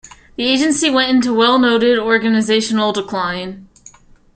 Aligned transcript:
The 0.35 0.45
agency 0.47 0.89
went 0.89 1.11
into 1.11 1.31
well-noted 1.31 1.99
organizational 1.99 2.91
decline. 2.91 3.67